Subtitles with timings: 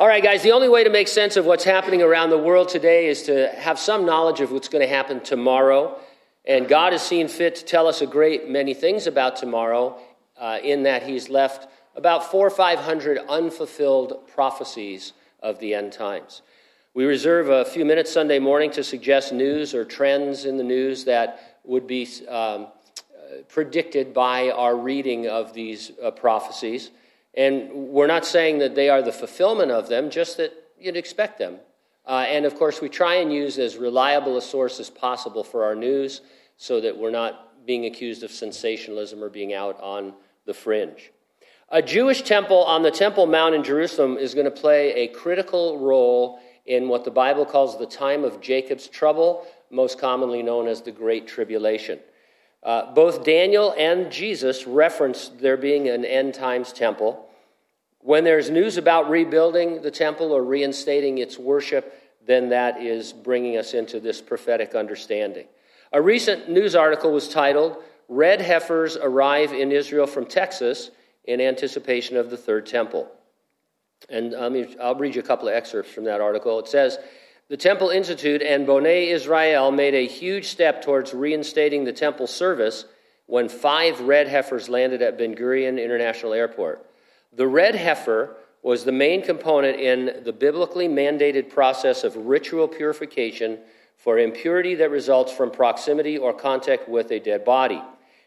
[0.00, 2.70] All right, guys, the only way to make sense of what's happening around the world
[2.70, 5.94] today is to have some knowledge of what's going to happen tomorrow.
[6.46, 10.00] And God has seen fit to tell us a great many things about tomorrow,
[10.38, 15.92] uh, in that He's left about four or five hundred unfulfilled prophecies of the end
[15.92, 16.40] times.
[16.94, 21.04] We reserve a few minutes Sunday morning to suggest news or trends in the news
[21.04, 22.68] that would be um,
[23.48, 26.90] predicted by our reading of these uh, prophecies.
[27.34, 31.38] And we're not saying that they are the fulfillment of them, just that you'd expect
[31.38, 31.58] them.
[32.06, 35.64] Uh, and of course, we try and use as reliable a source as possible for
[35.64, 36.22] our news
[36.56, 40.14] so that we're not being accused of sensationalism or being out on
[40.46, 41.12] the fringe.
[41.68, 45.78] A Jewish temple on the Temple Mount in Jerusalem is going to play a critical
[45.78, 50.82] role in what the Bible calls the time of Jacob's trouble, most commonly known as
[50.82, 52.00] the Great Tribulation.
[52.62, 57.28] Uh, both Daniel and Jesus reference there being an end times temple.
[58.00, 61.94] When there's news about rebuilding the temple or reinstating its worship,
[62.26, 65.46] then that is bringing us into this prophetic understanding.
[65.92, 70.90] A recent news article was titled, Red Heifers Arrive in Israel from Texas
[71.24, 73.10] in Anticipation of the Third Temple.
[74.08, 76.58] And I'll read you a couple of excerpts from that article.
[76.58, 76.98] It says,
[77.50, 82.84] the Temple Institute and Boneh Israel made a huge step towards reinstating the temple service
[83.26, 86.88] when five red heifers landed at Ben Gurion International Airport.
[87.32, 93.58] The red heifer was the main component in the biblically mandated process of ritual purification
[93.96, 97.82] for impurity that results from proximity or contact with a dead body.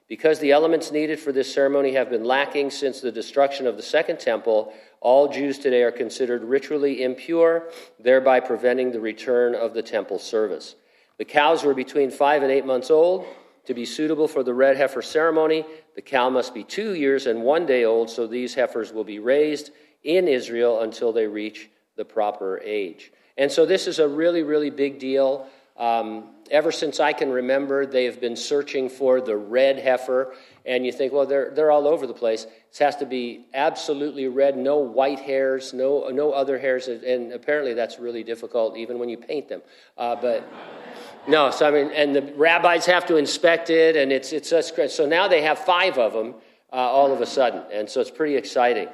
[0.08, 3.84] Because the elements needed for this ceremony have been lacking since the destruction of the
[3.84, 9.82] Second Temple, all Jews today are considered ritually impure, thereby preventing the return of the
[9.82, 10.76] temple service.
[11.18, 13.26] The cows were between five and eight months old.
[13.68, 15.66] To be suitable for the red heifer ceremony,
[15.96, 19.20] the cow must be two years and one day old, so these heifers will be
[19.20, 19.72] raised
[20.04, 23.12] in Israel until they reach the proper age.
[23.38, 25.48] And so this is a really, really big deal.
[25.78, 30.36] Um, ever since I can remember, they have been searching for the red heifer
[30.66, 32.46] and you think, well, they're, they're all over the place.
[32.70, 37.74] This has to be absolutely red, no white hairs, no, no other hairs, and apparently
[37.74, 39.62] that's really difficult even when you paint them.
[39.98, 40.48] Uh, but
[41.28, 44.54] no, so I mean, and the rabbis have to inspect it, and it's, it's.
[44.96, 46.36] So now they have five of them
[46.72, 48.88] uh, all of a sudden, and so it's pretty exciting.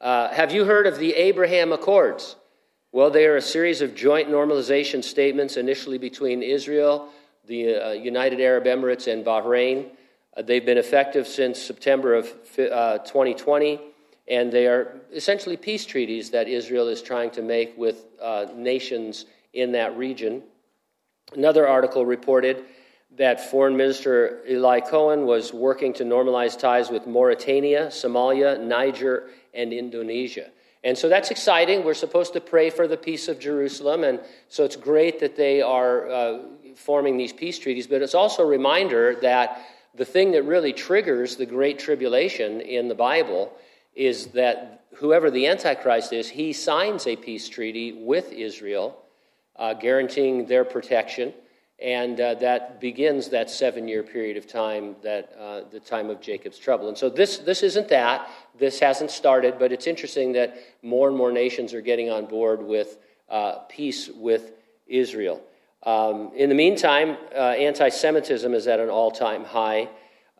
[0.00, 2.36] Uh, have you heard of the Abraham Accords?
[2.96, 7.10] Well, they are a series of joint normalization statements initially between Israel,
[7.46, 9.90] the uh, United Arab Emirates, and Bahrain.
[10.34, 13.80] Uh, they've been effective since September of uh, 2020,
[14.28, 19.26] and they are essentially peace treaties that Israel is trying to make with uh, nations
[19.52, 20.42] in that region.
[21.34, 22.64] Another article reported
[23.18, 29.74] that Foreign Minister Eli Cohen was working to normalize ties with Mauritania, Somalia, Niger, and
[29.74, 30.48] Indonesia.
[30.86, 31.82] And so that's exciting.
[31.82, 35.60] We're supposed to pray for the peace of Jerusalem, and so it's great that they
[35.60, 36.38] are uh,
[36.76, 39.66] forming these peace treaties, but it's also a reminder that
[39.96, 43.52] the thing that really triggers the Great Tribulation in the Bible
[43.96, 48.96] is that whoever the Antichrist is, he signs a peace treaty with Israel,
[49.56, 51.34] uh, guaranteeing their protection.
[51.78, 56.22] And uh, that begins that seven year period of time, that uh, the time of
[56.22, 56.88] Jacob's trouble.
[56.88, 58.28] And so this, this isn't that.
[58.58, 62.62] This hasn't started, but it's interesting that more and more nations are getting on board
[62.62, 62.96] with
[63.28, 64.52] uh, peace with
[64.86, 65.42] Israel.
[65.82, 69.88] Um, in the meantime, uh, anti Semitism is at an all time high.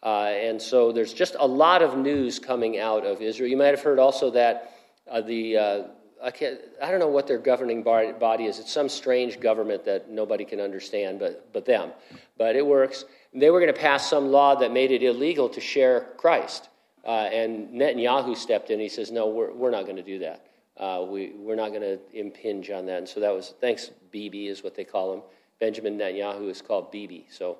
[0.03, 3.51] Uh, and so there's just a lot of news coming out of Israel.
[3.51, 4.73] You might have heard also that
[5.11, 5.87] uh, the,
[6.23, 8.59] I, can't, I don't know what their governing body is.
[8.59, 11.93] It's some strange government that nobody can understand but, but them.
[12.39, 13.05] But it works.
[13.35, 16.69] They were going to pass some law that made it illegal to share Christ.
[17.05, 18.81] Uh, and Netanyahu stepped in.
[18.81, 20.47] He says, No, we're, we're not going to do that.
[20.77, 22.99] Uh, we, we're not going to impinge on that.
[22.99, 25.23] And so that was, thanks, Bibi is what they call him.
[25.61, 27.27] Benjamin Netanyahu is called Bibi.
[27.31, 27.59] So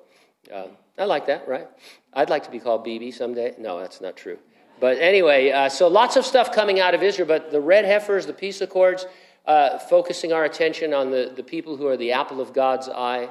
[0.53, 0.67] uh,
[0.97, 1.67] I like that, right?
[2.13, 3.55] I'd like to be called Bibi someday.
[3.57, 4.37] No, that's not true.
[4.79, 8.25] But anyway, uh, so lots of stuff coming out of Israel, but the red heifers,
[8.25, 9.05] the peace accords,
[9.45, 13.29] uh, focusing our attention on the, the people who are the apple of God's eye.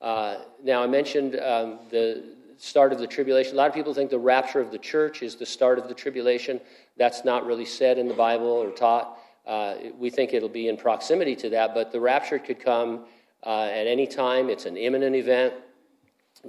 [0.00, 2.24] Uh, now, I mentioned um, the
[2.58, 3.54] start of the tribulation.
[3.54, 5.94] A lot of people think the rapture of the church is the start of the
[5.94, 6.60] tribulation.
[6.96, 9.18] That's not really said in the Bible or taught.
[9.46, 13.04] Uh, we think it'll be in proximity to that, but the rapture could come
[13.44, 14.48] uh, at any time.
[14.48, 15.54] It's an imminent event.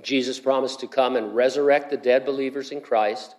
[0.01, 3.35] Jesus promised to come and resurrect the dead believers in Christ,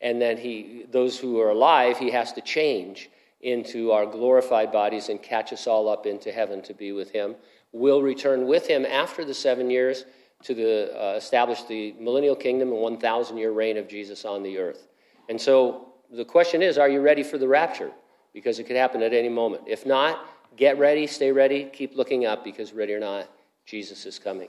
[0.00, 3.10] and then he, those who are alive, he has to change
[3.40, 7.34] into our glorified bodies and catch us all up into heaven to be with him.
[7.72, 10.04] We'll return with him after the seven years
[10.44, 14.58] to the, uh, establish the millennial kingdom and 1,000 year reign of Jesus on the
[14.58, 14.88] earth.
[15.28, 17.92] And so the question is are you ready for the rapture?
[18.36, 19.62] because it could happen at any moment.
[19.66, 20.28] If not,
[20.58, 23.30] get ready, stay ready, keep looking up because, ready or not,
[23.64, 24.48] Jesus is coming.